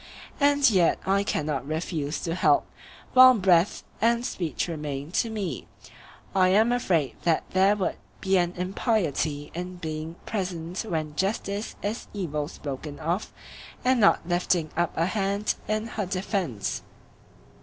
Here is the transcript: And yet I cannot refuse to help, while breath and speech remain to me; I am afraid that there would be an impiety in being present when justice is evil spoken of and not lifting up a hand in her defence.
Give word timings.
And 0.39 0.67
yet 0.67 0.97
I 1.05 1.21
cannot 1.23 1.67
refuse 1.67 2.19
to 2.21 2.33
help, 2.33 2.65
while 3.13 3.35
breath 3.35 3.83
and 4.01 4.25
speech 4.25 4.67
remain 4.67 5.11
to 5.11 5.29
me; 5.29 5.67
I 6.33 6.47
am 6.47 6.71
afraid 6.71 7.17
that 7.21 7.43
there 7.51 7.75
would 7.75 7.97
be 8.19 8.35
an 8.39 8.53
impiety 8.57 9.51
in 9.53 9.75
being 9.75 10.15
present 10.25 10.79
when 10.89 11.15
justice 11.15 11.75
is 11.83 12.07
evil 12.15 12.47
spoken 12.47 12.97
of 12.97 13.31
and 13.85 13.99
not 13.99 14.27
lifting 14.27 14.71
up 14.75 14.91
a 14.97 15.05
hand 15.05 15.53
in 15.67 15.85
her 15.85 16.07
defence. 16.07 16.81